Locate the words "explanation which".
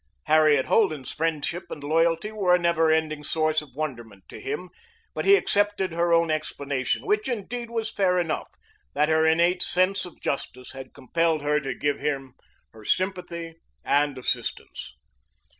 6.31-7.27